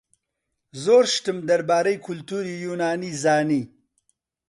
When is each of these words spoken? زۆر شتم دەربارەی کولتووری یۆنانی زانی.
زۆر 0.83 1.03
شتم 1.13 1.37
دەربارەی 1.49 2.01
کولتووری 2.05 2.61
یۆنانی 2.65 3.11
زانی. 3.23 3.61